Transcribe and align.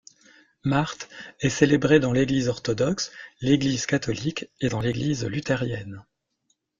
Marthe 0.63 1.07
est 1.41 1.51
célébrée 1.51 1.99
dans 1.99 2.11
l'Église 2.11 2.47
orthodoxe, 2.47 3.11
l'Église 3.39 3.85
catholique 3.85 4.49
et 4.59 4.67
dans 4.69 4.81
l'Église 4.81 5.25
luthérienne. 5.25 6.03